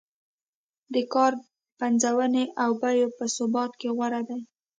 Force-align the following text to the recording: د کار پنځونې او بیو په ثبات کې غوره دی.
د 0.93 0.95
کار 1.13 1.33
پنځونې 1.79 2.43
او 2.63 2.69
بیو 2.81 3.07
په 3.17 3.25
ثبات 3.35 3.71
کې 3.79 3.89
غوره 3.95 4.21
دی. 4.29 4.41